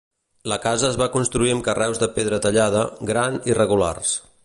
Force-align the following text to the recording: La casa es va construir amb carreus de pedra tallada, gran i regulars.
La 0.51 0.55
casa 0.63 0.87
es 0.93 0.97
va 1.01 1.07
construir 1.17 1.53
amb 1.57 1.65
carreus 1.69 2.01
de 2.05 2.09
pedra 2.17 2.43
tallada, 2.47 2.85
gran 3.13 3.41
i 3.53 3.61
regulars. 3.65 4.21